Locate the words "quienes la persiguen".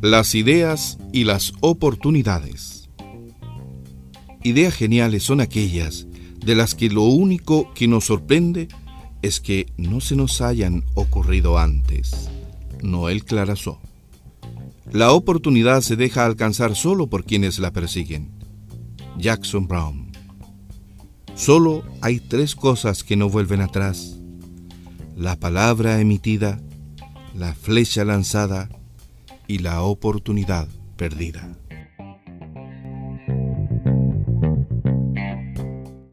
17.24-18.30